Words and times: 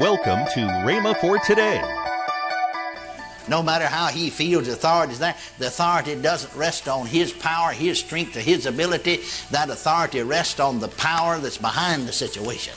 Welcome 0.00 0.46
to 0.54 0.60
Rhema 0.60 1.20
for 1.20 1.40
today. 1.40 1.82
No 3.48 3.64
matter 3.64 3.86
how 3.86 4.06
he 4.06 4.30
feels 4.30 4.66
the 4.66 4.74
authority 4.74 5.14
is 5.14 5.18
there, 5.18 5.34
the 5.58 5.66
authority 5.66 6.14
doesn't 6.14 6.54
rest 6.54 6.86
on 6.86 7.04
his 7.04 7.32
power, 7.32 7.72
his 7.72 7.98
strength, 7.98 8.36
or 8.36 8.40
his 8.40 8.66
ability. 8.66 9.22
That 9.50 9.70
authority 9.70 10.22
rests 10.22 10.60
on 10.60 10.78
the 10.78 10.86
power 10.86 11.38
that's 11.38 11.58
behind 11.58 12.06
the 12.06 12.12
situation. 12.12 12.74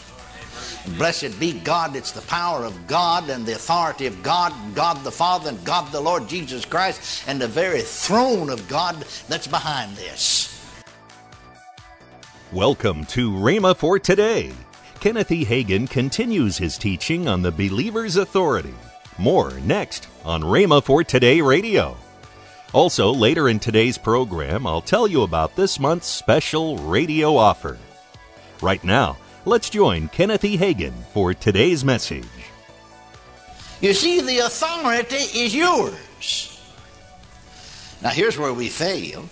Blessed 0.97 1.39
be 1.39 1.54
God, 1.60 1.95
it's 1.95 2.11
the 2.11 2.21
power 2.21 2.65
of 2.65 2.88
God 2.88 3.29
and 3.29 3.45
the 3.45 3.53
authority 3.53 4.07
of 4.07 4.23
God, 4.23 4.51
God 4.73 5.03
the 5.03 5.11
Father, 5.11 5.49
and 5.49 5.63
God 5.63 5.91
the 5.91 6.01
Lord 6.01 6.27
Jesus 6.27 6.65
Christ, 6.65 7.23
and 7.27 7.39
the 7.39 7.47
very 7.47 7.81
throne 7.81 8.49
of 8.49 8.67
God 8.67 8.95
that's 9.27 9.45
behind 9.45 9.95
this. 9.95 10.59
Welcome 12.51 13.05
to 13.05 13.29
Rhema 13.29 13.77
for 13.77 13.99
today. 13.99 14.53
Kenneth 15.02 15.31
E. 15.31 15.43
Hagin 15.43 15.89
continues 15.89 16.59
his 16.59 16.77
teaching 16.77 17.27
on 17.27 17.41
the 17.41 17.52
believer's 17.52 18.17
authority. 18.17 18.76
More 19.17 19.49
next 19.62 20.07
on 20.23 20.43
Rhema 20.43 20.84
for 20.84 21.03
Today 21.03 21.41
Radio. 21.41 21.98
Also, 22.71 23.12
later 23.12 23.49
in 23.49 23.57
today's 23.57 23.98
program, 23.98 24.67
I'll 24.67 24.79
tell 24.79 25.07
you 25.07 25.23
about 25.23 25.55
this 25.55 25.79
month's 25.79 26.05
special 26.05 26.77
radio 26.77 27.35
offer. 27.35 27.79
Right 28.62 28.84
now, 28.84 29.17
let's 29.45 29.71
join 29.71 30.07
Kenneth 30.09 30.45
E. 30.45 30.55
Hagin 30.55 30.93
for 31.13 31.34
today's 31.34 31.84
message. 31.84 32.23
You 33.81 33.95
see, 33.95 34.21
the 34.21 34.38
authority 34.45 35.15
is 35.15 35.55
yours. 35.55 36.62
Now, 38.04 38.09
here's 38.09 38.38
where 38.38 38.54
we 38.54 38.70
fail, 38.70 39.27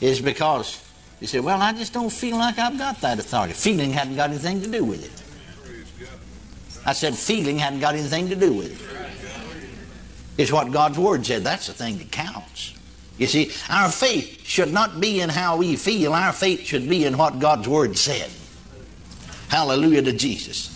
is 0.00 0.20
because 0.20 0.83
you 1.20 1.26
say, 1.26 1.40
Well, 1.40 1.60
I 1.60 1.72
just 1.72 1.92
don't 1.92 2.10
feel 2.10 2.36
like 2.36 2.58
I've 2.58 2.78
got 2.78 3.00
that 3.00 3.18
authority. 3.18 3.54
Feeling 3.54 3.92
hadn't 3.92 4.16
got 4.16 4.30
anything 4.30 4.60
to 4.62 4.68
do 4.68 4.84
with 4.84 5.04
it. 5.04 5.24
I 6.86 6.92
said, 6.92 7.14
Feeling 7.14 7.58
hadn't 7.58 7.80
got 7.80 7.94
anything 7.94 8.28
to 8.28 8.36
do 8.36 8.52
with 8.52 8.72
it. 8.72 8.94
It's 10.36 10.50
what 10.52 10.72
God's 10.72 10.98
Word 10.98 11.24
said. 11.24 11.44
That's 11.44 11.68
the 11.68 11.72
thing 11.72 11.98
that 11.98 12.10
counts. 12.10 12.74
You 13.18 13.26
see, 13.28 13.52
our 13.70 13.90
faith 13.90 14.44
should 14.44 14.72
not 14.72 15.00
be 15.00 15.20
in 15.20 15.28
how 15.28 15.56
we 15.56 15.76
feel, 15.76 16.12
our 16.12 16.32
faith 16.32 16.62
should 16.62 16.88
be 16.88 17.04
in 17.04 17.16
what 17.16 17.38
God's 17.38 17.68
Word 17.68 17.96
said. 17.96 18.30
Hallelujah 19.48 20.02
to 20.02 20.12
Jesus. 20.12 20.70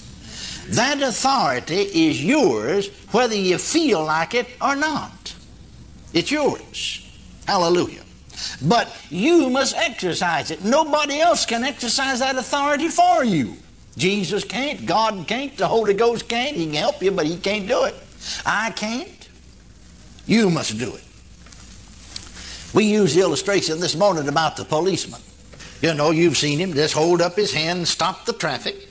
That 0.68 1.02
authority 1.02 1.82
is 1.82 2.24
yours 2.24 2.90
whether 3.10 3.34
you 3.34 3.58
feel 3.58 4.04
like 4.04 4.34
it 4.34 4.46
or 4.60 4.76
not. 4.76 5.34
It's 6.12 6.30
yours. 6.30 7.04
Hallelujah. 7.46 8.02
But 8.62 8.94
you 9.10 9.50
must 9.50 9.76
exercise 9.76 10.50
it. 10.50 10.64
Nobody 10.64 11.20
else 11.20 11.46
can 11.46 11.64
exercise 11.64 12.20
that 12.20 12.36
authority 12.36 12.88
for 12.88 13.24
you. 13.24 13.56
Jesus 13.96 14.44
can't, 14.44 14.86
God 14.86 15.26
can't, 15.26 15.56
the 15.56 15.66
Holy 15.66 15.94
Ghost 15.94 16.28
can't. 16.28 16.56
He 16.56 16.66
can 16.66 16.74
help 16.74 17.02
you, 17.02 17.10
but 17.10 17.26
He 17.26 17.36
can't 17.36 17.66
do 17.66 17.84
it. 17.84 17.94
I 18.46 18.70
can't. 18.70 19.28
You 20.26 20.50
must 20.50 20.78
do 20.78 20.94
it. 20.94 21.04
We 22.74 22.84
use 22.84 23.14
the 23.14 23.22
illustration 23.22 23.80
this 23.80 23.96
morning 23.96 24.28
about 24.28 24.56
the 24.56 24.64
policeman. 24.64 25.20
You 25.80 25.94
know, 25.94 26.10
you've 26.10 26.36
seen 26.36 26.58
him 26.58 26.74
just 26.74 26.94
hold 26.94 27.22
up 27.22 27.34
his 27.34 27.52
hand 27.52 27.78
and 27.78 27.88
stop 27.88 28.24
the 28.24 28.32
traffic. 28.32 28.88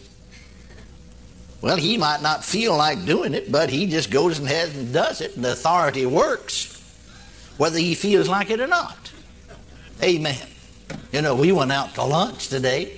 Well, 1.62 1.78
he 1.78 1.98
might 1.98 2.22
not 2.22 2.44
feel 2.44 2.76
like 2.78 3.06
doing 3.06 3.34
it, 3.34 3.52
but 3.52 3.70
he 3.70 3.88
just 3.88 4.10
goes 4.10 4.40
ahead 4.40 4.70
and 4.76 4.94
does 4.94 5.22
it, 5.22 5.36
and 5.36 5.44
the 5.44 5.52
authority 5.52 6.06
works, 6.06 6.82
whether 7.58 7.78
he 7.78 7.94
feels 7.94 8.30
like 8.30 8.50
it 8.50 8.60
or 8.60 8.68
not. 8.68 9.12
Amen. 10.02 10.48
You 11.12 11.22
know, 11.22 11.36
we 11.36 11.52
went 11.52 11.72
out 11.72 11.96
to 11.96 12.04
lunch 12.04 12.50
today, 12.50 12.98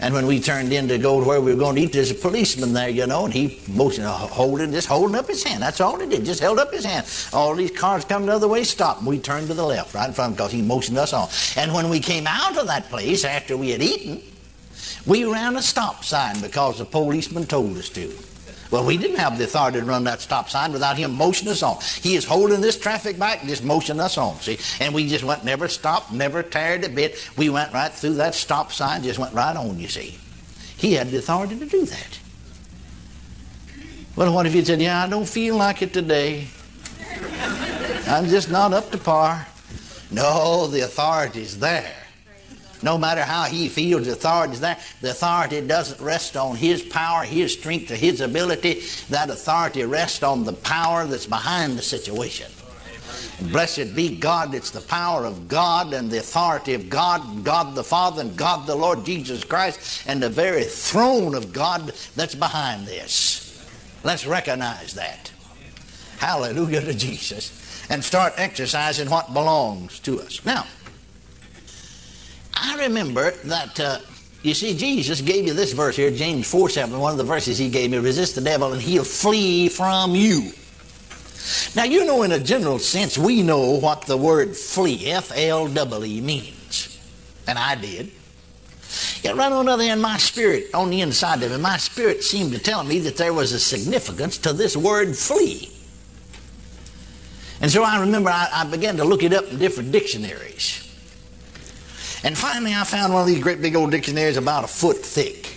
and 0.00 0.12
when 0.12 0.26
we 0.26 0.40
turned 0.40 0.72
in 0.72 0.88
to 0.88 0.98
go 0.98 1.20
to 1.20 1.26
where 1.26 1.40
we 1.40 1.52
were 1.52 1.58
going 1.58 1.76
to 1.76 1.82
eat, 1.82 1.92
there's 1.92 2.10
a 2.10 2.14
policeman 2.14 2.72
there, 2.72 2.88
you 2.88 3.06
know, 3.06 3.24
and 3.24 3.32
he 3.32 3.60
motioned, 3.68 4.06
uh, 4.06 4.12
holding, 4.12 4.72
just 4.72 4.88
holding 4.88 5.16
up 5.16 5.28
his 5.28 5.42
hand. 5.42 5.62
That's 5.62 5.80
all 5.80 5.98
he 5.98 6.06
did, 6.06 6.24
just 6.24 6.40
held 6.40 6.58
up 6.58 6.72
his 6.72 6.84
hand. 6.84 7.06
All 7.32 7.54
these 7.54 7.70
cars 7.70 8.04
coming 8.04 8.26
the 8.26 8.34
other 8.34 8.48
way 8.48 8.64
stopped, 8.64 8.98
and 9.00 9.08
we 9.08 9.18
turned 9.18 9.48
to 9.48 9.54
the 9.54 9.64
left, 9.64 9.94
right 9.94 10.08
in 10.08 10.12
front, 10.12 10.36
because 10.36 10.52
he 10.52 10.60
motioned 10.60 10.98
us 10.98 11.12
on. 11.12 11.28
And 11.56 11.72
when 11.72 11.88
we 11.88 12.00
came 12.00 12.26
out 12.26 12.58
of 12.58 12.66
that 12.66 12.88
place 12.90 13.24
after 13.24 13.56
we 13.56 13.70
had 13.70 13.82
eaten, 13.82 14.20
we 15.06 15.24
ran 15.24 15.56
a 15.56 15.62
stop 15.62 16.04
sign 16.04 16.40
because 16.40 16.78
the 16.78 16.84
policeman 16.84 17.46
told 17.46 17.78
us 17.78 17.88
to. 17.90 18.12
Well, 18.72 18.86
we 18.86 18.96
didn't 18.96 19.18
have 19.18 19.36
the 19.36 19.44
authority 19.44 19.80
to 19.80 19.84
run 19.84 20.04
that 20.04 20.22
stop 20.22 20.48
sign 20.48 20.72
without 20.72 20.96
him 20.96 21.12
motioning 21.12 21.52
us 21.52 21.62
on. 21.62 21.76
He 22.00 22.16
is 22.16 22.24
holding 22.24 22.62
this 22.62 22.78
traffic 22.78 23.18
back 23.18 23.40
and 23.40 23.48
just 23.48 23.62
motioning 23.62 24.00
us 24.00 24.16
on, 24.16 24.36
see? 24.40 24.58
And 24.80 24.94
we 24.94 25.06
just 25.06 25.24
went, 25.24 25.44
never 25.44 25.68
stopped, 25.68 26.10
never 26.10 26.42
tired 26.42 26.82
a 26.84 26.88
bit. 26.88 27.30
We 27.36 27.50
went 27.50 27.74
right 27.74 27.92
through 27.92 28.14
that 28.14 28.34
stop 28.34 28.72
sign, 28.72 29.02
just 29.02 29.18
went 29.18 29.34
right 29.34 29.54
on, 29.54 29.78
you 29.78 29.88
see. 29.88 30.18
He 30.78 30.94
had 30.94 31.10
the 31.10 31.18
authority 31.18 31.58
to 31.58 31.66
do 31.66 31.84
that. 31.84 32.18
Well, 34.16 34.32
what 34.32 34.46
if 34.46 34.54
he 34.54 34.64
said, 34.64 34.80
Yeah, 34.80 35.04
I 35.04 35.08
don't 35.08 35.28
feel 35.28 35.56
like 35.56 35.82
it 35.82 35.92
today? 35.92 36.46
I'm 38.06 38.26
just 38.26 38.50
not 38.50 38.72
up 38.72 38.90
to 38.92 38.98
par. 38.98 39.46
No, 40.10 40.66
the 40.66 40.80
authority's 40.80 41.58
there. 41.58 42.01
No 42.82 42.98
matter 42.98 43.22
how 43.22 43.44
he 43.44 43.68
feels 43.68 44.06
the 44.06 44.12
authority 44.12 44.54
is 44.54 44.60
there, 44.60 44.78
the 45.00 45.10
authority 45.10 45.60
doesn't 45.60 46.00
rest 46.00 46.36
on 46.36 46.56
his 46.56 46.82
power, 46.82 47.22
his 47.22 47.52
strength, 47.52 47.90
or 47.90 47.96
his 47.96 48.20
ability. 48.20 48.82
That 49.10 49.30
authority 49.30 49.84
rests 49.84 50.22
on 50.22 50.44
the 50.44 50.52
power 50.52 51.06
that's 51.06 51.26
behind 51.26 51.78
the 51.78 51.82
situation. 51.82 52.50
Blessed 53.50 53.94
be 53.94 54.16
God, 54.16 54.54
it's 54.54 54.70
the 54.70 54.80
power 54.80 55.24
of 55.24 55.48
God 55.48 55.92
and 55.94 56.10
the 56.10 56.18
authority 56.18 56.74
of 56.74 56.88
God, 56.88 57.44
God 57.44 57.74
the 57.74 57.84
Father, 57.84 58.20
and 58.22 58.36
God 58.36 58.66
the 58.66 58.74
Lord 58.74 59.04
Jesus 59.04 59.42
Christ, 59.42 60.04
and 60.06 60.22
the 60.22 60.28
very 60.28 60.64
throne 60.64 61.34
of 61.34 61.52
God 61.52 61.92
that's 62.14 62.34
behind 62.34 62.86
this. 62.86 63.66
Let's 64.04 64.26
recognize 64.26 64.94
that. 64.94 65.32
Hallelujah 66.18 66.82
to 66.82 66.94
Jesus. 66.94 67.58
And 67.90 68.02
start 68.02 68.34
exercising 68.36 69.10
what 69.10 69.32
belongs 69.32 69.98
to 70.00 70.20
us. 70.20 70.44
Now, 70.44 70.66
remember 72.82 73.30
that, 73.30 73.80
uh, 73.80 73.98
you 74.42 74.54
see, 74.54 74.76
Jesus 74.76 75.20
gave 75.20 75.46
you 75.46 75.54
this 75.54 75.72
verse 75.72 75.96
here, 75.96 76.10
James 76.10 76.50
4 76.50 76.68
7, 76.68 76.98
one 76.98 77.12
of 77.12 77.18
the 77.18 77.24
verses 77.24 77.58
he 77.58 77.68
gave 77.68 77.90
me 77.90 77.98
resist 77.98 78.34
the 78.34 78.40
devil 78.40 78.72
and 78.72 78.82
he'll 78.82 79.04
flee 79.04 79.68
from 79.68 80.14
you. 80.14 80.52
Now, 81.74 81.84
you 81.84 82.04
know, 82.04 82.22
in 82.22 82.32
a 82.32 82.38
general 82.38 82.78
sense, 82.78 83.18
we 83.18 83.42
know 83.42 83.78
what 83.78 84.02
the 84.02 84.16
word 84.16 84.56
flee, 84.56 85.10
F 85.10 85.32
L 85.34 85.68
W, 85.68 86.22
means. 86.22 87.00
And 87.46 87.58
I 87.58 87.74
did. 87.74 88.12
Yet, 89.22 89.36
right 89.36 89.50
on 89.50 89.66
the 89.66 89.72
other 89.72 89.82
end, 89.82 90.02
my 90.02 90.18
spirit, 90.18 90.66
on 90.74 90.90
the 90.90 91.00
inside 91.00 91.42
of 91.42 91.50
me, 91.50 91.58
my 91.58 91.78
spirit 91.78 92.22
seemed 92.22 92.52
to 92.52 92.58
tell 92.58 92.84
me 92.84 92.98
that 93.00 93.16
there 93.16 93.32
was 93.32 93.52
a 93.52 93.58
significance 93.58 94.38
to 94.38 94.52
this 94.52 94.76
word 94.76 95.16
flee. 95.16 95.70
And 97.60 97.70
so 97.70 97.84
I 97.84 98.00
remember 98.00 98.30
I, 98.30 98.48
I 98.52 98.64
began 98.64 98.96
to 98.98 99.04
look 99.04 99.22
it 99.22 99.32
up 99.32 99.46
in 99.50 99.58
different 99.58 99.92
dictionaries. 99.92 100.91
And 102.24 102.38
finally, 102.38 102.72
I 102.74 102.84
found 102.84 103.12
one 103.12 103.22
of 103.22 103.26
these 103.26 103.42
great 103.42 103.60
big 103.60 103.74
old 103.74 103.90
dictionaries 103.90 104.36
about 104.36 104.64
a 104.64 104.68
foot 104.68 104.98
thick. 104.98 105.56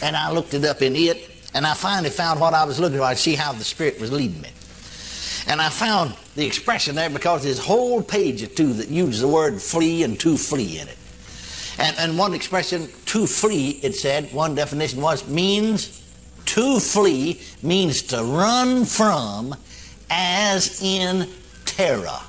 And 0.00 0.16
I 0.16 0.30
looked 0.30 0.54
it 0.54 0.64
up 0.64 0.82
in 0.82 0.94
it, 0.96 1.30
and 1.54 1.66
I 1.66 1.74
finally 1.74 2.10
found 2.10 2.40
what 2.40 2.54
I 2.54 2.64
was 2.64 2.78
looking 2.78 2.98
for. 2.98 3.04
I 3.04 3.14
see 3.14 3.34
how 3.34 3.52
the 3.52 3.64
Spirit 3.64 4.00
was 4.00 4.12
leading 4.12 4.40
me. 4.40 4.50
And 5.46 5.60
I 5.60 5.68
found 5.68 6.14
the 6.36 6.46
expression 6.46 6.94
there 6.94 7.10
because 7.10 7.42
there's 7.42 7.58
a 7.58 7.62
whole 7.62 8.02
page 8.02 8.42
or 8.42 8.46
two 8.46 8.72
that 8.74 8.88
uses 8.88 9.20
the 9.20 9.28
word 9.28 9.60
flee 9.60 10.02
and 10.04 10.18
to 10.20 10.36
flee 10.36 10.78
in 10.78 10.88
it. 10.88 10.96
And, 11.78 11.96
and 11.98 12.18
one 12.18 12.34
expression, 12.34 12.88
to 13.06 13.26
flee, 13.26 13.80
it 13.82 13.94
said, 13.94 14.32
one 14.32 14.54
definition 14.54 15.00
was, 15.00 15.26
means 15.26 16.02
to 16.46 16.80
flee 16.80 17.40
means 17.62 18.02
to 18.02 18.22
run 18.22 18.84
from 18.84 19.54
as 20.10 20.82
in 20.82 21.28
terror. 21.64 22.20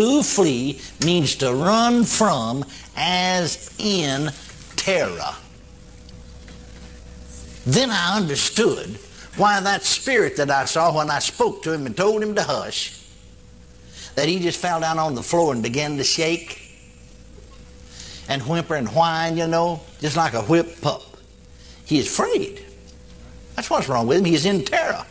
To 0.00 0.22
flee 0.22 0.80
means 1.04 1.36
to 1.36 1.52
run 1.52 2.04
from 2.04 2.64
as 2.96 3.70
in 3.76 4.30
terror. 4.74 5.34
Then 7.66 7.90
I 7.90 8.16
understood 8.16 8.98
why 9.36 9.60
that 9.60 9.84
spirit 9.84 10.36
that 10.36 10.50
I 10.50 10.64
saw 10.64 10.96
when 10.96 11.10
I 11.10 11.18
spoke 11.18 11.62
to 11.64 11.72
him 11.74 11.84
and 11.84 11.94
told 11.94 12.22
him 12.22 12.34
to 12.36 12.42
hush, 12.42 12.98
that 14.14 14.26
he 14.26 14.40
just 14.40 14.58
fell 14.58 14.80
down 14.80 14.98
on 14.98 15.14
the 15.14 15.22
floor 15.22 15.52
and 15.52 15.62
began 15.62 15.98
to 15.98 16.04
shake 16.04 16.62
and 18.26 18.40
whimper 18.48 18.76
and 18.76 18.88
whine, 18.94 19.36
you 19.36 19.48
know, 19.48 19.82
just 20.00 20.16
like 20.16 20.32
a 20.32 20.40
whipped 20.40 20.80
pup. 20.80 21.02
He 21.84 21.98
is 21.98 22.06
afraid. 22.06 22.64
That's 23.54 23.68
what's 23.68 23.86
wrong 23.86 24.06
with 24.06 24.16
him. 24.16 24.24
He 24.24 24.34
is 24.34 24.46
in 24.46 24.64
terror. 24.64 25.04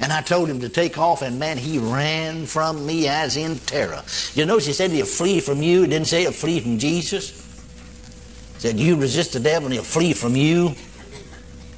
And 0.00 0.12
I 0.12 0.22
told 0.22 0.48
him 0.48 0.60
to 0.60 0.68
take 0.68 0.96
off, 0.96 1.20
and 1.20 1.38
man, 1.38 1.58
he 1.58 1.78
ran 1.78 2.46
from 2.46 2.86
me 2.86 3.06
as 3.06 3.36
in 3.36 3.58
terror. 3.58 4.02
You 4.34 4.46
notice 4.46 4.66
he 4.66 4.72
said 4.72 4.90
he'll 4.90 5.04
flee 5.04 5.40
from 5.40 5.62
you. 5.62 5.82
He 5.82 5.88
didn't 5.88 6.06
say 6.06 6.22
he'll 6.22 6.32
flee 6.32 6.60
from 6.60 6.78
Jesus. 6.78 7.30
He 8.54 8.60
said, 8.60 8.78
You 8.78 8.96
resist 8.96 9.34
the 9.34 9.40
devil, 9.40 9.66
and 9.66 9.74
he'll 9.74 9.82
flee 9.82 10.14
from 10.14 10.36
you. 10.36 10.74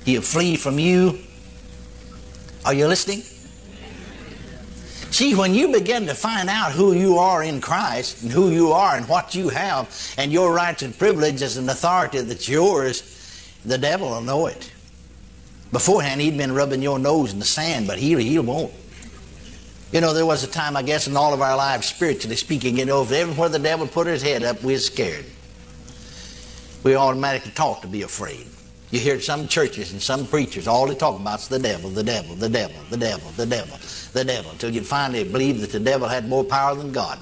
He'll 0.05 0.23
flee 0.23 0.57
from 0.57 0.79
you. 0.79 1.19
Are 2.65 2.75
you 2.75 2.87
listening? 2.87 3.23
See, 5.11 5.35
when 5.35 5.55
you 5.55 5.69
begin 5.73 6.07
to 6.07 6.15
find 6.15 6.49
out 6.49 6.73
who 6.73 6.95
you 6.95 7.19
are 7.19 7.43
in 7.43 7.61
Christ 7.61 8.23
and 8.23 8.33
who 8.33 8.51
you 8.51 8.73
are 8.73 8.97
and 8.97 9.07
what 9.09 9.35
you 9.35 9.51
have 9.51 10.15
and 10.17 10.33
your 10.33 10.55
rights 10.55 10.83
and 10.83 10.97
privileges 10.97 11.59
and 11.59 11.69
authority 11.69 12.21
that's 12.23 12.49
yours, 12.49 13.03
the 13.65 13.77
devil 13.77 14.09
will 14.09 14.23
know 14.23 14.47
it. 14.47 14.73
Beforehand, 15.73 16.21
he'd 16.21 16.37
been 16.37 16.53
rubbing 16.53 16.83
your 16.83 16.99
nose 16.99 17.33
in 17.33 17.39
the 17.39 17.47
sand, 17.47 17.87
but 17.87 17.99
he, 17.99 18.15
he 18.23 18.39
won't. 18.39 18.73
You 19.91 20.01
know, 20.01 20.13
there 20.13 20.27
was 20.27 20.45
a 20.45 20.47
time, 20.47 20.77
I 20.77 20.83
guess, 20.83 21.07
in 21.07 21.17
all 21.17 21.35
of 21.35 21.41
our 21.41 21.57
lives, 21.57 21.87
spiritually 21.87 22.37
speaking, 22.37 22.79
you 22.79 22.85
know, 22.85 23.03
if 23.03 23.13
everywhere 23.13 23.49
the 23.49 23.59
devil 23.59 23.87
put 23.87 24.07
his 24.07 24.23
head 24.23 24.43
up, 24.43 24.63
we 24.63 24.75
are 24.75 24.79
scared. 24.79 25.25
We 26.83 26.95
automatically 26.95 27.53
taught 27.53 27.83
to 27.83 27.89
be 27.89 28.03
afraid. 28.03 28.47
You 28.91 29.01
hear 29.01 29.21
some 29.21 29.49
churches 29.49 29.93
and 29.93 30.03
some 30.03 30.27
preachers, 30.27 30.69
all 30.69 30.87
they 30.87 30.95
talk 30.95 31.19
about 31.19 31.41
is 31.41 31.49
the 31.49 31.59
devil, 31.59 31.89
the 31.89 32.03
devil, 32.03 32.35
the 32.35 32.49
devil, 32.49 32.77
the 32.91 32.97
devil, 32.99 33.31
the 33.37 33.47
devil, 33.47 33.79
the 34.13 34.25
devil, 34.25 34.51
until 34.51 34.71
you 34.71 34.83
finally 34.83 35.25
believe 35.25 35.63
that 35.63 35.73
the 35.73 35.81
devil 35.81 36.07
had 36.07 36.29
more 36.29 36.45
power 36.45 36.75
than 36.75 36.93
God. 36.93 37.19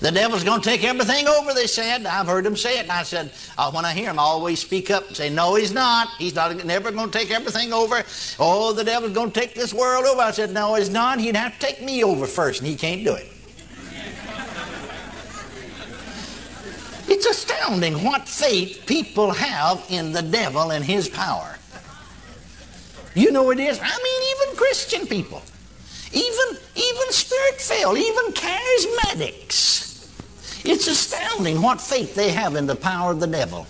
The 0.00 0.10
devil's 0.10 0.42
going 0.44 0.60
to 0.60 0.68
take 0.68 0.84
everything 0.84 1.26
over, 1.26 1.54
they 1.54 1.66
said. 1.66 2.04
I've 2.04 2.26
heard 2.26 2.44
them 2.44 2.56
say 2.56 2.78
it. 2.78 2.82
And 2.82 2.92
I 2.92 3.02
said, 3.02 3.32
uh, 3.56 3.70
when 3.70 3.86
I 3.86 3.94
hear 3.94 4.06
them, 4.06 4.18
I 4.18 4.22
always 4.22 4.60
speak 4.60 4.90
up 4.90 5.06
and 5.08 5.16
say, 5.16 5.30
no, 5.30 5.54
he's 5.54 5.72
not. 5.72 6.08
He's 6.18 6.34
not 6.34 6.64
never 6.66 6.90
going 6.90 7.10
to 7.10 7.18
take 7.18 7.30
everything 7.30 7.72
over. 7.72 8.04
Oh, 8.38 8.74
the 8.74 8.84
devil's 8.84 9.12
going 9.12 9.32
to 9.32 9.40
take 9.40 9.54
this 9.54 9.72
world 9.72 10.04
over. 10.04 10.20
I 10.20 10.32
said, 10.32 10.52
no, 10.52 10.74
he's 10.74 10.90
not. 10.90 11.18
He'd 11.18 11.36
have 11.36 11.58
to 11.58 11.66
take 11.66 11.82
me 11.82 12.04
over 12.04 12.26
first, 12.26 12.60
and 12.60 12.68
he 12.68 12.76
can't 12.76 13.04
do 13.04 13.14
it. 13.14 13.26
it's 17.08 17.24
astounding 17.24 18.04
what 18.04 18.28
faith 18.28 18.84
people 18.86 19.30
have 19.30 19.82
in 19.88 20.12
the 20.12 20.22
devil 20.22 20.72
and 20.72 20.84
his 20.84 21.08
power. 21.08 21.56
You 23.14 23.32
know 23.32 23.50
it 23.50 23.58
is. 23.58 23.80
I 23.82 23.98
mean, 24.02 24.36
even 24.36 24.56
Christian 24.58 25.06
people, 25.06 25.40
even 26.12 26.58
even 26.74 27.12
spirit-filled, 27.12 27.96
even 27.96 28.32
charismatics 28.32 29.75
it's 30.68 30.86
astounding 30.86 31.62
what 31.62 31.80
faith 31.80 32.14
they 32.14 32.30
have 32.30 32.56
in 32.56 32.66
the 32.66 32.76
power 32.76 33.12
of 33.12 33.20
the 33.20 33.26
devil. 33.26 33.66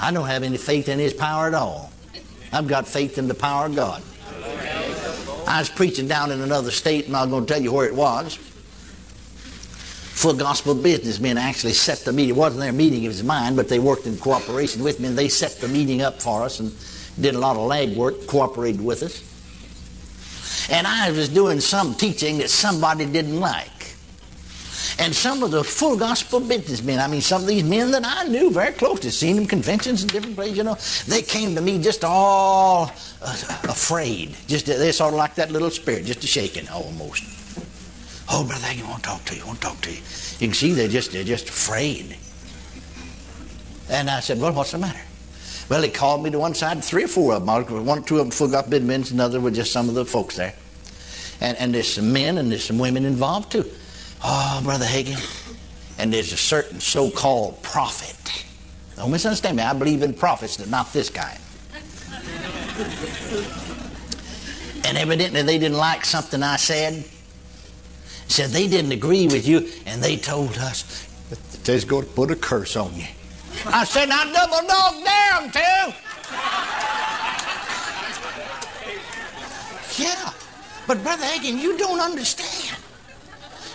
I 0.00 0.12
don't 0.12 0.26
have 0.26 0.42
any 0.42 0.56
faith 0.56 0.88
in 0.88 0.98
his 0.98 1.14
power 1.14 1.46
at 1.46 1.54
all. 1.54 1.92
I've 2.52 2.68
got 2.68 2.86
faith 2.86 3.18
in 3.18 3.28
the 3.28 3.34
power 3.34 3.66
of 3.66 3.74
God. 3.74 4.02
I 5.46 5.58
was 5.58 5.68
preaching 5.68 6.08
down 6.08 6.30
in 6.30 6.40
another 6.40 6.70
state, 6.70 7.06
and 7.06 7.16
I'm 7.16 7.30
going 7.30 7.46
to 7.46 7.52
tell 7.52 7.62
you 7.62 7.72
where 7.72 7.86
it 7.86 7.94
was. 7.94 8.36
Full 10.14 10.34
gospel 10.34 10.74
businessmen 10.74 11.36
actually 11.36 11.72
set 11.72 11.98
the 11.98 12.12
meeting. 12.12 12.36
It 12.36 12.38
wasn't 12.38 12.60
their 12.60 12.72
meeting, 12.72 13.04
it 13.04 13.08
was 13.08 13.22
mine, 13.22 13.56
but 13.56 13.68
they 13.68 13.78
worked 13.78 14.06
in 14.06 14.16
cooperation 14.16 14.82
with 14.82 15.00
me, 15.00 15.08
and 15.08 15.18
they 15.18 15.28
set 15.28 15.60
the 15.60 15.68
meeting 15.68 16.02
up 16.02 16.22
for 16.22 16.42
us 16.42 16.60
and 16.60 16.72
did 17.20 17.34
a 17.34 17.38
lot 17.38 17.56
of 17.56 17.66
lag 17.66 17.96
work, 17.96 18.26
cooperated 18.26 18.82
with 18.82 19.02
us. 19.02 20.68
And 20.70 20.86
I 20.86 21.10
was 21.10 21.28
doing 21.28 21.60
some 21.60 21.94
teaching 21.94 22.38
that 22.38 22.50
somebody 22.50 23.04
didn't 23.06 23.38
like. 23.38 23.68
And 24.98 25.14
some 25.14 25.42
of 25.42 25.50
the 25.50 25.64
full 25.64 25.96
gospel 25.96 26.38
businessmen, 26.38 27.00
I 27.00 27.08
mean, 27.08 27.20
some 27.20 27.42
of 27.42 27.48
these 27.48 27.64
men 27.64 27.90
that 27.90 28.02
I 28.04 28.24
knew 28.28 28.50
very 28.50 28.72
close 28.72 29.00
to, 29.00 29.10
seen 29.10 29.34
them 29.36 29.46
conventions 29.46 30.02
and 30.02 30.12
different 30.12 30.36
places, 30.36 30.56
you 30.56 30.62
know, 30.62 30.76
they 31.08 31.20
came 31.20 31.54
to 31.56 31.60
me 31.60 31.82
just 31.82 32.04
all 32.04 32.92
uh, 33.20 33.36
afraid. 33.64 34.36
Just 34.46 34.66
They're 34.66 34.92
sort 34.92 35.12
of 35.12 35.18
like 35.18 35.34
that 35.34 35.50
little 35.50 35.70
spirit, 35.70 36.04
just 36.04 36.22
a 36.22 36.28
shaking 36.28 36.68
almost. 36.68 37.24
Oh, 38.30 38.46
brother, 38.46 38.66
I 38.66 38.80
want 38.88 39.02
to 39.02 39.08
talk 39.08 39.24
to 39.24 39.36
you, 39.36 39.42
I 39.42 39.46
want 39.46 39.60
to 39.60 39.66
talk 39.66 39.80
to 39.82 39.90
you. 39.90 39.98
You 40.38 40.48
can 40.48 40.54
see 40.54 40.72
they're 40.72 40.88
just, 40.88 41.10
they're 41.12 41.24
just 41.24 41.48
afraid. 41.48 42.16
And 43.90 44.08
I 44.08 44.20
said, 44.20 44.40
well, 44.40 44.52
what's 44.52 44.72
the 44.72 44.78
matter? 44.78 45.00
Well, 45.68 45.82
he 45.82 45.90
called 45.90 46.22
me 46.22 46.30
to 46.30 46.38
one 46.38 46.54
side, 46.54 46.82
three 46.84 47.04
or 47.04 47.08
four 47.08 47.34
of 47.34 47.44
them. 47.44 47.84
One 47.84 47.98
or 47.98 48.02
two 48.02 48.18
of 48.18 48.26
them 48.26 48.30
full 48.30 48.48
gospel 48.48 48.70
businessmen, 48.70 49.18
another 49.18 49.40
were 49.40 49.50
just 49.50 49.72
some 49.72 49.88
of 49.88 49.94
the 49.94 50.04
folks 50.04 50.36
there. 50.36 50.54
And, 51.40 51.56
and 51.58 51.74
there's 51.74 51.88
some 51.88 52.12
men 52.12 52.38
and 52.38 52.50
there's 52.50 52.64
some 52.64 52.78
women 52.78 53.04
involved 53.04 53.52
too. 53.52 53.68
Oh, 54.24 54.60
Brother 54.64 54.86
Hagin. 54.86 55.20
And 55.98 56.12
there's 56.12 56.32
a 56.32 56.36
certain 56.36 56.80
so 56.80 57.10
called 57.10 57.62
prophet. 57.62 58.44
Don't 58.96 59.10
misunderstand 59.10 59.58
me. 59.58 59.62
I 59.62 59.74
believe 59.74 60.02
in 60.02 60.14
prophets, 60.14 60.56
but 60.56 60.70
not 60.70 60.92
this 60.92 61.10
guy. 61.10 61.38
and 64.84 64.96
evidently 64.96 65.42
they 65.42 65.58
didn't 65.58 65.76
like 65.76 66.06
something 66.06 66.42
I 66.42 66.56
said. 66.56 67.04
Said 68.28 68.50
they 68.50 68.66
didn't 68.66 68.92
agree 68.92 69.26
with 69.26 69.46
you, 69.46 69.68
and 69.84 70.02
they 70.02 70.16
told 70.16 70.56
us 70.56 71.06
they're 71.64 71.80
going 71.80 72.04
to 72.04 72.10
put 72.10 72.30
a 72.30 72.36
curse 72.36 72.76
on 72.76 72.94
you. 72.94 73.06
I 73.66 73.84
said, 73.84 74.08
I 74.10 74.32
double 74.32 74.66
dog 74.66 75.04
dare 75.04 75.40
them 75.40 75.50
to. 75.52 75.94
Yeah. 80.02 80.32
But 80.86 81.02
Brother 81.02 81.24
Hagin, 81.24 81.60
you 81.60 81.76
don't 81.78 82.00
understand. 82.00 82.53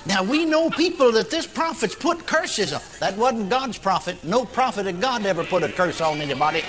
Now 0.09 0.23
we 0.23 0.44
know 0.44 0.71
people 0.71 1.11
that 1.11 1.29
this 1.29 1.45
prophet's 1.45 1.94
put 1.94 2.25
curses 2.25 2.73
on. 2.73 2.81
That 3.00 3.15
wasn't 3.15 3.51
God's 3.51 3.77
prophet. 3.77 4.21
No 4.23 4.44
prophet 4.44 4.88
of 4.88 5.00
God 5.00 5.23
ever 5.23 5.44
put 5.44 5.61
a 5.61 5.69
curse 5.69 6.01
on 6.01 6.19
anybody. 6.19 6.63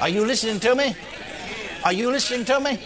Are 0.00 0.08
you 0.08 0.24
listening 0.24 0.58
to 0.60 0.74
me? 0.74 0.96
Are 1.84 1.92
you 1.92 2.10
listening 2.10 2.46
to 2.46 2.60
me? 2.60 2.80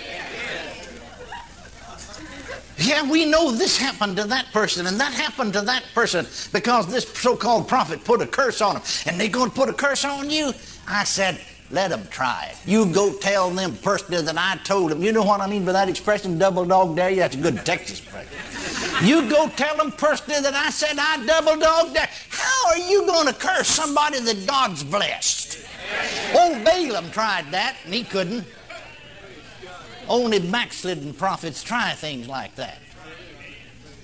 Yeah, 2.79 3.09
we 3.09 3.25
know 3.25 3.53
this 3.53 3.79
happened 3.79 4.17
to 4.17 4.25
that 4.25 4.47
person 4.53 4.89
and 4.89 4.99
that 4.99 5.13
happened 5.13 5.53
to 5.53 5.61
that 5.61 5.85
person 5.95 6.27
because 6.53 6.89
this 6.89 7.09
so 7.09 7.37
called 7.37 7.69
prophet 7.69 8.05
put 8.05 8.21
a 8.23 8.27
curse 8.27 8.61
on 8.61 8.75
them. 8.75 8.83
And 9.07 9.21
they're 9.21 9.29
going 9.29 9.51
to 9.51 9.57
put 9.57 9.69
a 9.69 9.73
curse 9.73 10.05
on 10.05 10.31
you? 10.31 10.53
I 10.89 11.05
said, 11.05 11.41
let 11.73 11.91
them 11.91 12.07
try 12.11 12.51
it. 12.51 12.69
You 12.69 12.87
go 12.87 13.15
tell 13.15 13.51
them 13.51 13.77
personally 13.77 14.23
that 14.23 14.37
I 14.37 14.59
told 14.63 14.91
them. 14.91 15.03
You 15.03 15.11
know 15.11 15.23
what 15.23 15.41
I 15.41 15.47
mean 15.47 15.65
by 15.65 15.73
that 15.73 15.89
expression, 15.89 16.39
double 16.39 16.65
dog 16.65 16.95
dare 16.95 17.11
you? 17.11 17.17
That's 17.17 17.35
a 17.35 17.41
good 17.41 17.65
Texas 17.65 18.01
expression. 18.01 19.07
You 19.07 19.29
go 19.29 19.49
tell 19.49 19.77
them 19.77 19.91
personally 19.93 20.41
that 20.43 20.55
I 20.55 20.71
said 20.71 20.97
I 20.99 21.25
double 21.25 21.59
dog 21.59 21.95
dare. 21.95 22.09
How 22.29 22.71
are 22.71 22.79
you 22.79 23.07
going 23.07 23.27
to 23.27 23.35
curse 23.35 23.69
somebody 23.69 24.21
that 24.21 24.47
God's 24.47 24.85
blessed? 24.85 25.67
Old 26.35 26.65
Balaam 26.65 27.11
tried 27.11 27.51
that 27.51 27.77
and 27.85 27.95
he 27.95 28.05
couldn't. 28.05 28.45
Only 30.09 30.39
backslidden 30.39 31.15
prophets 31.15 31.63
try 31.63 31.93
things 31.93 32.29
like 32.29 32.55
that. 32.57 32.79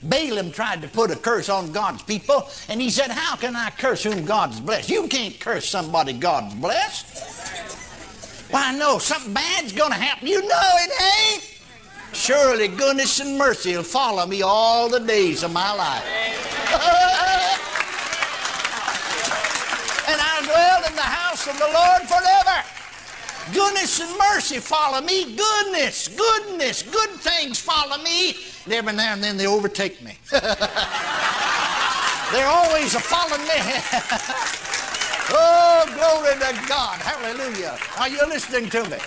Balaam 0.02 0.52
tried 0.52 0.82
to 0.82 0.88
put 0.88 1.10
a 1.10 1.16
curse 1.16 1.48
on 1.48 1.72
God's 1.72 2.02
people, 2.02 2.48
and 2.68 2.80
he 2.80 2.90
said, 2.90 3.10
How 3.10 3.36
can 3.36 3.56
I 3.56 3.70
curse 3.70 4.04
whom 4.04 4.24
God's 4.24 4.60
blessed? 4.60 4.90
You 4.90 5.08
can't 5.08 5.38
curse 5.40 5.68
somebody 5.68 6.12
God's 6.12 6.54
blessed. 6.54 7.17
Why, 8.50 8.74
no, 8.76 8.98
something 8.98 9.32
bad's 9.34 9.72
going 9.72 9.92
to 9.92 9.98
happen. 9.98 10.26
You 10.26 10.40
know 10.40 10.70
it 10.76 10.90
ain't. 11.34 11.54
Surely 12.12 12.68
goodness 12.68 13.20
and 13.20 13.36
mercy 13.36 13.76
will 13.76 13.82
follow 13.82 14.24
me 14.26 14.40
all 14.42 14.88
the 14.88 15.00
days 15.00 15.42
of 15.42 15.52
my 15.52 15.74
life. 15.74 16.04
and 20.08 20.18
I'll 20.20 20.44
dwell 20.44 20.84
in 20.88 20.94
the 20.96 21.02
house 21.02 21.46
of 21.46 21.58
the 21.58 21.66
Lord 21.66 22.02
forever. 22.08 22.64
Goodness 23.52 24.00
and 24.00 24.18
mercy 24.18 24.58
follow 24.58 25.02
me. 25.02 25.36
Goodness, 25.36 26.08
goodness, 26.08 26.82
good 26.82 27.10
things 27.10 27.60
follow 27.60 27.98
me. 28.02 28.34
And 28.64 28.72
every 28.72 28.94
now 28.94 29.12
and 29.12 29.22
then 29.22 29.36
they 29.36 29.46
overtake 29.46 30.00
me. 30.02 30.14
They're 30.30 30.40
always 32.46 32.94
following 32.94 33.46
me. 33.46 33.60
oh, 35.30 35.84
glory 35.94 36.34
to 36.34 36.68
God. 36.68 36.98
Hallelujah. 37.00 37.78
Are 37.98 38.08
you 38.08 38.20
listening 38.28 38.70
to 38.70 38.88
me? 38.88 38.98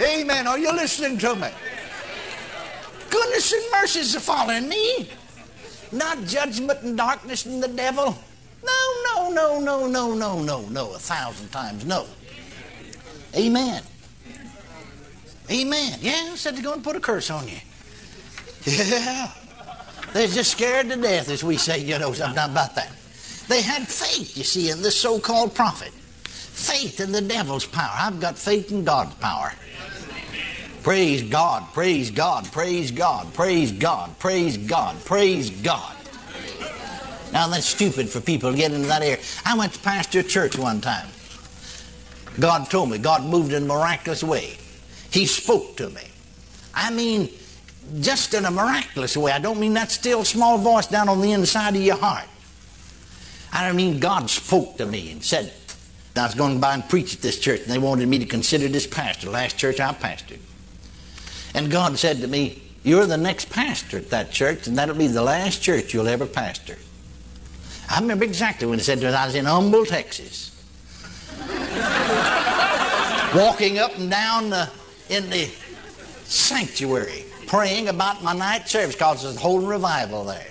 Amen. 0.00 0.46
Are 0.46 0.58
you 0.58 0.72
listening 0.72 1.18
to 1.18 1.34
me? 1.34 1.48
Goodness 3.10 3.52
and 3.52 3.62
mercy 3.72 4.00
is 4.00 4.16
following 4.16 4.68
me. 4.68 5.08
Not 5.92 6.24
judgment 6.24 6.82
and 6.82 6.96
darkness 6.96 7.46
and 7.46 7.62
the 7.62 7.68
devil. 7.68 8.16
No, 8.64 9.02
no, 9.04 9.30
no, 9.30 9.60
no, 9.60 9.86
no, 9.86 10.14
no, 10.14 10.42
no, 10.42 10.60
no. 10.62 10.94
A 10.94 10.98
thousand 10.98 11.48
times 11.50 11.84
no. 11.84 12.06
Amen. 13.34 13.82
Amen. 15.50 15.98
Yeah, 16.00 16.34
said 16.34 16.56
they're 16.56 16.62
going 16.62 16.78
to 16.78 16.84
put 16.84 16.96
a 16.96 17.00
curse 17.00 17.30
on 17.30 17.46
you. 17.46 17.58
Yeah. 18.64 19.30
They're 20.12 20.28
just 20.28 20.52
scared 20.52 20.88
to 20.88 20.96
death, 20.96 21.28
as 21.28 21.44
we 21.44 21.56
say, 21.56 21.78
you 21.78 21.98
know, 21.98 22.12
something 22.12 22.42
about 22.42 22.74
that. 22.74 22.90
They 23.48 23.62
had 23.62 23.86
faith, 23.86 24.36
you 24.36 24.44
see, 24.44 24.70
in 24.70 24.82
this 24.82 24.98
so 24.98 25.18
called 25.18 25.54
prophet. 25.54 25.92
Faith 25.92 27.00
in 27.00 27.12
the 27.12 27.20
devil's 27.20 27.66
power. 27.66 27.92
I've 27.94 28.20
got 28.20 28.36
faith 28.36 28.72
in 28.72 28.84
God's 28.84 29.14
power. 29.16 29.52
Praise 30.82 31.22
God, 31.22 31.64
praise 31.72 32.10
God, 32.10 32.50
praise 32.52 32.90
God, 32.90 33.32
praise 33.34 33.72
God, 33.72 34.18
praise 34.18 34.56
God, 34.56 35.04
praise 35.04 35.50
God. 35.50 35.96
Now 37.32 37.48
that's 37.48 37.66
stupid 37.66 38.08
for 38.08 38.20
people 38.20 38.52
to 38.52 38.56
get 38.56 38.72
into 38.72 38.86
that 38.86 39.02
area. 39.02 39.18
I 39.44 39.56
went 39.56 39.72
to 39.74 39.80
pastor 39.80 40.20
a 40.20 40.22
church 40.22 40.56
one 40.56 40.80
time. 40.80 41.08
God 42.38 42.70
told 42.70 42.90
me, 42.90 42.98
God 42.98 43.24
moved 43.24 43.52
in 43.52 43.64
a 43.64 43.66
miraculous 43.66 44.22
way. 44.22 44.56
He 45.10 45.26
spoke 45.26 45.76
to 45.78 45.90
me. 45.90 46.02
I 46.74 46.90
mean, 46.90 47.30
just 48.00 48.34
in 48.34 48.44
a 48.44 48.50
miraculous 48.50 49.16
way. 49.16 49.32
I 49.32 49.38
don't 49.38 49.58
mean 49.58 49.74
that 49.74 49.90
still 49.90 50.24
small 50.24 50.58
voice 50.58 50.86
down 50.86 51.08
on 51.08 51.20
the 51.20 51.32
inside 51.32 51.74
of 51.74 51.82
your 51.82 51.96
heart. 51.96 52.26
I 53.56 53.66
don't 53.66 53.76
mean 53.76 53.98
God 54.00 54.28
spoke 54.28 54.76
to 54.76 54.84
me 54.84 55.10
and 55.10 55.24
said, 55.24 55.50
I 56.14 56.26
was 56.26 56.34
going 56.34 56.60
by 56.60 56.74
and 56.74 56.86
preach 56.86 57.14
at 57.14 57.22
this 57.22 57.38
church, 57.38 57.62
and 57.62 57.70
they 57.70 57.78
wanted 57.78 58.06
me 58.06 58.18
to 58.18 58.26
consider 58.26 58.68
this 58.68 58.86
pastor, 58.86 59.26
the 59.26 59.32
last 59.32 59.56
church 59.56 59.80
I 59.80 59.94
pastored. 59.94 60.40
And 61.54 61.70
God 61.70 61.98
said 61.98 62.18
to 62.18 62.26
me, 62.26 62.62
You're 62.82 63.06
the 63.06 63.16
next 63.16 63.48
pastor 63.48 63.96
at 63.96 64.10
that 64.10 64.30
church, 64.30 64.66
and 64.66 64.76
that'll 64.76 64.94
be 64.94 65.06
the 65.06 65.22
last 65.22 65.62
church 65.62 65.94
you'll 65.94 66.06
ever 66.06 66.26
pastor. 66.26 66.76
I 67.88 67.98
remember 67.98 68.26
exactly 68.26 68.66
when 68.66 68.78
he 68.78 68.84
said 68.84 69.00
to 69.00 69.08
us, 69.08 69.14
I 69.14 69.24
was 69.24 69.34
in 69.34 69.46
Humble, 69.46 69.86
Texas. 69.86 70.52
Walking 73.34 73.78
up 73.78 73.96
and 73.96 74.10
down 74.10 74.50
the, 74.50 74.70
in 75.08 75.30
the 75.30 75.48
sanctuary, 76.24 77.24
praying 77.46 77.88
about 77.88 78.22
my 78.22 78.34
night 78.34 78.68
service 78.68 78.94
because 78.94 79.22
there's 79.22 79.36
a 79.36 79.40
whole 79.40 79.60
revival 79.60 80.24
there. 80.24 80.46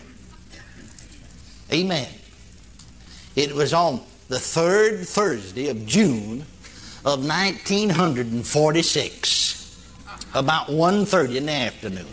Amen. 1.72 2.08
It 3.36 3.54
was 3.54 3.74
on 3.74 4.02
the 4.30 4.40
third 4.40 5.08
Thursday 5.08 5.70
of 5.70 5.86
June 5.86 6.46
of 7.04 7.26
1946, 7.26 9.98
about 10.34 10.68
1.30 10.68 11.36
in 11.36 11.46
the 11.46 11.52
afternoon. 11.52 12.08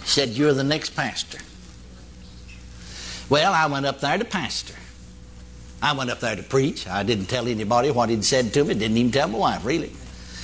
He 0.00 0.06
said, 0.06 0.30
You're 0.30 0.54
the 0.54 0.64
next 0.64 0.96
pastor. 0.96 1.38
Well, 3.28 3.52
I 3.52 3.66
went 3.66 3.86
up 3.86 4.00
there 4.00 4.18
to 4.18 4.24
pastor. 4.24 4.74
I 5.82 5.92
went 5.92 6.10
up 6.10 6.20
there 6.20 6.36
to 6.36 6.42
preach. 6.42 6.88
I 6.88 7.02
didn't 7.02 7.26
tell 7.26 7.46
anybody 7.46 7.90
what 7.90 8.08
he'd 8.08 8.24
said 8.24 8.52
to 8.54 8.64
me, 8.64 8.74
didn't 8.74 8.96
even 8.96 9.12
tell 9.12 9.28
my 9.28 9.38
wife, 9.38 9.64
really. 9.64 9.92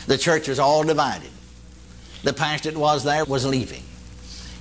The 0.06 0.16
church 0.16 0.49
was 0.49 0.58
all 0.58 0.85
divided. 0.85 1.30
The 2.23 2.32
pastor 2.32 2.70
that 2.70 2.78
was 2.78 3.04
there 3.04 3.25
was 3.25 3.44
leaving. 3.44 3.82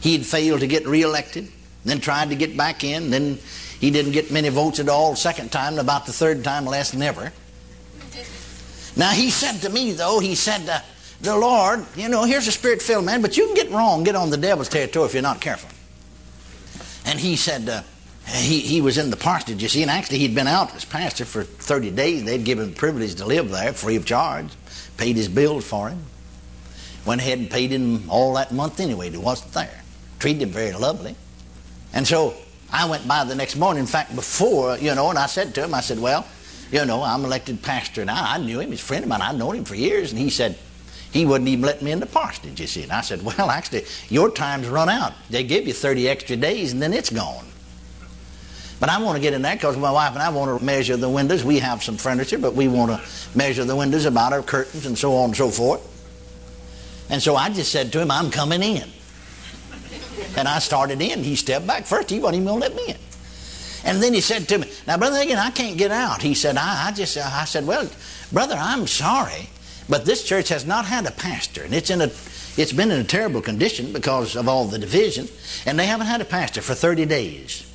He'd 0.02 0.26
failed 0.26 0.62
to 0.62 0.68
get 0.68 0.88
reelected, 0.88 1.50
then 1.84 2.00
tried 2.00 2.30
to 2.30 2.36
get 2.36 2.58
back 2.58 2.84
in, 2.84 3.12
then 3.12 3.38
he 3.80 3.92
didn't 3.92 4.12
get 4.12 4.32
many 4.32 4.50
votes 4.50 4.80
at 4.80 4.90
all 4.90 5.16
second 5.16 5.52
time, 5.52 5.78
about 5.80 6.06
the 6.06 6.14
third 6.14 6.44
time 6.44 6.66
less 6.66 6.92
than 6.92 7.02
ever. 7.02 7.32
Now 8.96 9.12
he 9.12 9.30
said 9.30 9.62
to 9.62 9.70
me, 9.70 9.92
though, 9.92 10.20
he 10.20 10.36
said, 10.36 10.68
uh, 10.70 10.80
the 11.22 11.36
Lord, 11.36 11.86
you 11.96 12.10
know, 12.10 12.24
here's 12.24 12.48
a 12.48 12.52
spirit 12.52 12.82
filled 12.82 13.06
man, 13.06 13.22
but 13.22 13.38
you 13.38 13.46
can 13.46 13.56
get 13.56 13.72
wrong, 13.72 14.04
get 14.04 14.16
on 14.16 14.30
the 14.30 14.38
devil's 14.38 14.70
territory 14.70 15.06
if 15.06 15.14
you're 15.14 15.24
not 15.24 15.42
careful. 15.42 15.70
And 17.06 17.20
he 17.20 17.36
said, 17.36 17.68
uh, 17.68 17.82
he, 18.28 18.60
he 18.60 18.82
was 18.82 18.98
in 18.98 19.10
the 19.12 19.18
parsonage, 19.18 19.62
you 19.62 19.70
see, 19.70 19.82
and 19.82 19.92
actually 19.92 20.20
he'd 20.20 20.34
been 20.34 20.48
out 20.48 20.74
as 20.76 20.86
pastor 20.86 21.26
for 21.26 21.44
30 21.44 21.92
days. 21.92 22.24
They'd 22.24 22.44
given 22.44 22.66
him 22.66 22.70
the 22.72 22.76
privilege 22.76 23.16
to 23.16 23.26
live 23.26 23.50
there 23.50 23.74
free 23.74 23.96
of 23.96 24.06
charge, 24.06 24.48
paid 24.98 25.16
his 25.16 25.28
bills 25.28 25.66
for 25.66 25.90
him. 25.90 26.04
Went 27.06 27.22
ahead 27.22 27.38
and 27.38 27.50
paid 27.50 27.72
him 27.72 28.10
all 28.10 28.34
that 28.34 28.52
month 28.52 28.80
anyway, 28.80 29.12
he 29.12 29.18
wasn't 29.18 29.54
there. 29.54 29.84
Treated 30.20 30.42
him 30.42 30.50
very 30.50 30.72
lovely. 30.74 31.16
And 31.94 32.08
so 32.08 32.34
I 32.76 32.84
went 32.84 33.08
by 33.08 33.24
the 33.24 33.36
next 33.36 33.56
morning, 33.56 33.80
in 33.80 33.88
fact, 33.88 34.14
before, 34.14 34.78
you 34.78 34.94
know, 34.96 35.10
and 35.10 35.18
I 35.18 35.28
said 35.28 35.56
to 35.56 35.64
him, 35.64 35.74
I 35.74 35.80
said, 35.80 35.98
well, 35.98 36.28
you 36.74 36.84
know, 36.84 37.04
I'm 37.04 37.24
elected 37.24 37.62
pastor 37.62 38.04
now. 38.04 38.22
I 38.22 38.38
knew 38.38 38.60
him, 38.60 38.72
he's 38.72 38.82
a 38.82 38.84
friend 38.84 39.02
of 39.02 39.08
mine, 39.08 39.22
I'd 39.22 39.38
known 39.38 39.56
him 39.56 39.64
for 39.64 39.76
years, 39.76 40.12
and 40.12 40.20
he 40.20 40.30
said, 40.30 40.58
he 41.14 41.26
wouldn't 41.26 41.48
even 41.48 41.64
let 41.64 41.82
me 41.82 41.92
in 41.92 42.02
the 42.02 42.06
parsonage, 42.06 42.60
you 42.60 42.68
see. 42.68 42.84
And 42.84 42.92
I 42.92 43.00
said, 43.00 43.24
well, 43.24 43.50
actually, 43.50 43.86
your 44.10 44.30
time's 44.30 44.68
run 44.68 44.90
out. 44.90 45.14
They 45.30 45.46
give 45.46 45.66
you 45.66 45.72
30 45.72 46.10
extra 46.10 46.36
days, 46.36 46.74
and 46.74 46.82
then 46.82 46.92
it's 46.92 47.10
gone. 47.10 47.46
But 48.82 48.90
I 48.90 49.02
want 49.02 49.16
to 49.16 49.22
get 49.22 49.34
in 49.34 49.42
there 49.42 49.56
because 49.56 49.78
my 49.78 49.92
wife 49.92 50.12
and 50.12 50.22
I 50.22 50.28
want 50.28 50.60
to 50.60 50.66
measure 50.66 50.98
the 50.98 51.10
windows. 51.10 51.46
We 51.46 51.60
have 51.60 51.82
some 51.82 51.96
furniture, 51.96 52.38
but 52.38 52.56
we 52.56 52.68
want 52.68 52.92
to 52.92 53.38
measure 53.38 53.64
the 53.64 53.78
windows 53.78 54.04
about 54.04 54.34
our 54.34 54.44
curtains 54.44 54.86
and 54.86 54.98
so 54.98 55.16
on 55.16 55.30
and 55.30 55.38
so 55.38 55.50
forth. 55.50 55.82
And 57.10 57.24
so 57.24 57.38
I 57.38 57.52
just 57.52 57.72
said 57.72 57.94
to 57.94 58.02
him, 58.02 58.12
I'm 58.12 58.32
coming 58.32 58.62
in. 58.62 58.90
And 60.36 60.48
I 60.48 60.60
started 60.60 61.02
in. 61.02 61.24
He 61.24 61.36
stepped 61.36 61.66
back. 61.66 61.86
First, 61.86 62.10
he 62.10 62.20
wasn't 62.20 62.42
even 62.42 62.48
going 62.48 62.62
to 62.62 62.68
let 62.68 62.76
me 62.76 62.94
in. 62.94 62.98
And 63.86 64.02
then 64.02 64.14
he 64.14 64.22
said 64.22 64.48
to 64.50 64.58
me, 64.58 64.72
Now, 64.88 64.98
Brother 64.98 65.18
Hagin, 65.18 65.38
I 65.38 65.52
can't 65.52 65.78
get 65.78 65.92
out. 65.92 66.22
He 66.22 66.34
said, 66.34 66.58
I, 66.58 66.88
I 66.88 66.92
just, 66.92 67.18
I 67.18 67.46
said, 67.46 67.68
Well, 67.68 67.88
brother, 68.32 68.56
I'm 68.58 68.88
sorry, 68.88 69.50
but 69.88 70.06
this 70.06 70.24
church 70.24 70.50
has 70.50 70.66
not 70.66 70.86
had 70.86 71.06
a 71.06 71.12
pastor. 71.12 71.64
And 71.64 71.74
it's 71.74 71.92
in 71.92 72.02
a, 72.02 72.06
it's 72.58 72.74
been 72.74 72.92
in 72.92 73.00
a 73.00 73.04
terrible 73.04 73.42
condition 73.42 73.94
because 73.94 74.36
of 74.36 74.50
all 74.50 74.66
the 74.66 74.80
division. 74.80 75.28
And 75.66 75.78
they 75.78 75.86
haven't 75.86 76.08
had 76.08 76.20
a 76.20 76.26
pastor 76.26 76.62
for 76.62 76.74
30 76.74 77.06
days. 77.06 77.72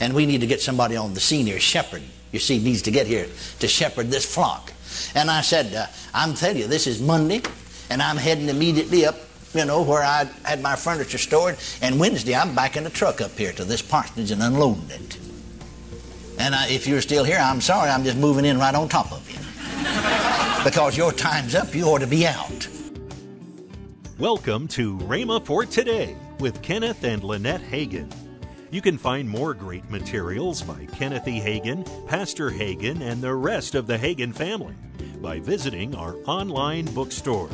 And 0.00 0.14
we 0.14 0.26
need 0.26 0.40
to 0.42 0.46
get 0.46 0.60
somebody 0.60 0.96
on 0.96 1.14
the 1.14 1.20
senior 1.20 1.58
shepherd, 1.58 2.02
you 2.30 2.38
see, 2.38 2.58
needs 2.58 2.82
to 2.82 2.92
get 2.92 3.08
here 3.08 3.26
to 3.58 3.66
shepherd 3.66 4.10
this 4.10 4.24
flock. 4.24 4.72
And 5.14 5.30
I 5.30 5.40
said, 5.40 5.74
uh, 5.74 5.86
I'm 6.14 6.34
telling 6.34 6.58
you, 6.58 6.68
this 6.68 6.86
is 6.86 7.02
Monday, 7.02 7.42
and 7.90 8.00
I'm 8.00 8.16
heading 8.16 8.48
immediately 8.48 9.04
up, 9.04 9.16
you 9.54 9.64
know, 9.64 9.82
where 9.82 10.02
I 10.02 10.28
had 10.44 10.60
my 10.60 10.76
furniture 10.76 11.18
stored. 11.18 11.56
And 11.80 11.98
Wednesday, 11.98 12.34
I'm 12.34 12.54
backing 12.54 12.84
the 12.84 12.90
truck 12.90 13.20
up 13.20 13.32
here 13.32 13.52
to 13.52 13.64
this 13.64 13.82
parsonage 13.82 14.30
and 14.30 14.42
unloading 14.42 14.90
it. 14.90 15.18
And 16.38 16.54
I, 16.54 16.68
if 16.68 16.86
you're 16.86 17.00
still 17.00 17.24
here, 17.24 17.38
I'm 17.38 17.60
sorry, 17.60 17.90
I'm 17.90 18.04
just 18.04 18.16
moving 18.16 18.44
in 18.44 18.58
right 18.58 18.74
on 18.74 18.88
top 18.88 19.12
of 19.12 19.28
you. 19.30 19.38
because 20.64 20.96
your 20.96 21.12
time's 21.12 21.54
up, 21.54 21.74
you 21.74 21.84
ought 21.84 22.00
to 22.00 22.06
be 22.06 22.26
out. 22.26 22.68
Welcome 24.18 24.68
to 24.68 24.98
Rhema 24.98 25.44
for 25.44 25.64
Today 25.64 26.16
with 26.38 26.60
Kenneth 26.62 27.04
and 27.04 27.22
Lynette 27.22 27.62
Hagin. 27.62 28.12
You 28.70 28.82
can 28.82 28.98
find 28.98 29.28
more 29.28 29.54
great 29.54 29.88
materials 29.90 30.60
by 30.60 30.86
Kenneth 30.86 31.26
E. 31.26 31.40
Hagin, 31.40 31.86
Pastor 32.06 32.50
Hagin, 32.50 33.00
and 33.00 33.22
the 33.22 33.34
rest 33.34 33.74
of 33.74 33.86
the 33.86 33.96
Hagin 33.96 34.34
family 34.34 34.74
by 35.22 35.40
visiting 35.40 35.94
our 35.94 36.16
online 36.26 36.84
bookstore. 36.86 37.48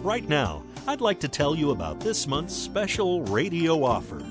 Right 0.00 0.26
now, 0.28 0.62
I'd 0.88 1.02
like 1.02 1.20
to 1.20 1.28
tell 1.28 1.54
you 1.54 1.72
about 1.72 2.00
this 2.00 2.26
month's 2.26 2.56
special 2.56 3.20
radio 3.24 3.84
offer. 3.84 4.24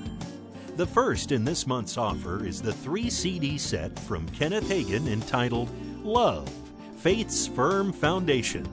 The 0.74 0.88
first 0.88 1.30
in 1.30 1.44
this 1.44 1.68
month's 1.68 1.96
offer 1.96 2.44
is 2.44 2.60
the 2.60 2.72
three 2.72 3.10
CD 3.10 3.56
set 3.58 3.96
from 3.96 4.28
Kenneth 4.30 4.68
Hagin 4.68 5.06
entitled 5.06 5.70
Love 6.02 6.52
Faith's 6.96 7.46
Firm 7.46 7.92
Foundation. 7.92 8.66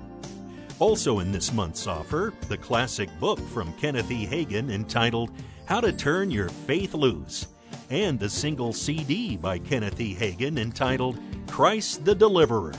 Also 0.80 1.20
in 1.20 1.32
this 1.32 1.54
month's 1.54 1.86
offer, 1.86 2.34
the 2.48 2.58
classic 2.58 3.08
book 3.20 3.40
from 3.50 3.72
Kenneth 3.74 4.10
E. 4.10 4.26
Hagin 4.26 4.72
entitled 4.72 5.30
How 5.68 5.80
to 5.80 5.94
Turn 5.94 6.32
Your 6.32 6.50
Faith 6.50 6.96
Loose, 6.96 7.50
and 7.92 8.20
the 8.20 8.32
single 8.32 8.74
CD 8.74 9.38
by 9.38 9.60
Kenneth 9.60 10.02
E. 10.02 10.16
Hagin 10.16 10.58
entitled 10.58 11.20
Christ 11.46 12.04
the 12.04 12.16
Deliverer. 12.16 12.74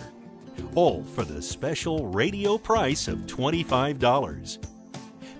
All 0.74 1.04
for 1.04 1.22
the 1.22 1.40
special 1.40 2.08
radio 2.08 2.58
price 2.58 3.06
of 3.06 3.20
$25. 3.20 4.75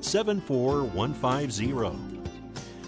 74150. 0.00 2.18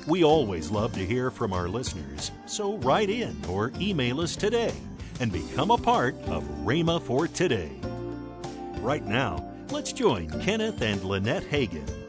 We 0.07 0.25
always 0.25 0.71
love 0.71 0.95
to 0.95 1.05
hear 1.05 1.31
from 1.31 1.52
our 1.52 1.69
listeners, 1.69 2.31
so 2.47 2.79
write 2.79 3.11
in 3.11 3.37
or 3.49 3.71
email 3.79 4.21
us 4.21 4.35
today 4.35 4.73
and 5.21 5.31
become 5.31 5.71
a 5.71 5.79
part 5.79 6.17
of 6.23 6.43
Rhema 6.64 7.02
for 7.02 7.29
Today. 7.29 7.71
Right 8.79 9.05
now, 9.05 9.47
let's 9.71 9.93
join 9.93 10.31
Kenneth 10.40 10.81
and 10.81 11.05
Lynette 11.05 11.45
Hagin. 11.45 12.00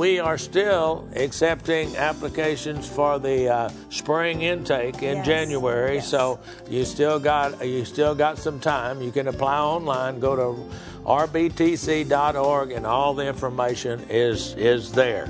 We 0.00 0.18
are 0.18 0.38
still 0.38 1.06
accepting 1.14 1.94
applications 1.94 2.88
for 2.88 3.18
the 3.18 3.52
uh, 3.52 3.70
spring 3.90 4.40
intake 4.40 5.02
in 5.02 5.18
Yes, 5.18 5.26
January, 5.26 5.96
yes. 5.96 6.08
so 6.08 6.40
you 6.70 6.86
still 6.86 7.20
got 7.20 7.62
you 7.66 7.84
still 7.84 8.14
got 8.14 8.38
some 8.38 8.60
time. 8.60 9.02
You 9.02 9.12
can 9.12 9.28
apply 9.28 9.58
online. 9.58 10.18
Go 10.18 10.36
to 10.36 10.70
rbtc.org, 11.04 12.72
and 12.72 12.86
all 12.86 13.12
the 13.12 13.26
information 13.26 14.00
is 14.08 14.54
is 14.54 14.90
there. 14.90 15.28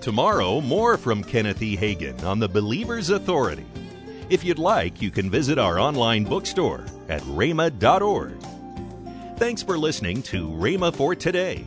Tomorrow, 0.00 0.60
more 0.60 0.96
from 0.96 1.24
Kenneth 1.24 1.60
E. 1.60 1.76
Hagin 1.76 2.22
on 2.22 2.38
the 2.38 2.48
Believer's 2.48 3.10
Authority. 3.10 3.66
If 4.28 4.44
you'd 4.44 4.60
like, 4.60 5.02
you 5.02 5.10
can 5.10 5.28
visit 5.28 5.58
our 5.58 5.80
online 5.80 6.22
bookstore 6.22 6.84
at 7.08 7.20
rhema.org. 7.22 8.40
Thanks 9.38 9.64
for 9.64 9.76
listening 9.76 10.22
to 10.22 10.46
Rhema 10.46 10.94
for 10.94 11.16
Today 11.16 11.66